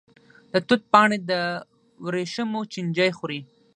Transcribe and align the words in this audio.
د 0.51 0.53
توت 0.67 0.81
پاڼې 0.91 1.17
د 1.29 1.31
وریښمو 2.05 2.61
چینجی 2.73 3.09
خوري. 3.17 3.39